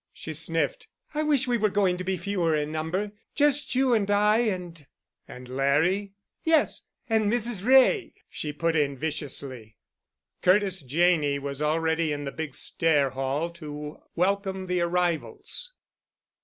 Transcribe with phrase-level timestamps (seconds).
[0.13, 0.87] She sniffed.
[1.13, 3.11] "I wish we were going to be fewer in number.
[3.35, 4.87] Just you and I and——"
[5.27, 7.63] "And Larry?" "Yes—and Mrs.
[7.63, 9.77] Wray," she put in viciously.
[10.41, 15.71] Curtis Janney was already in the big stair hall to welcome the arrivals.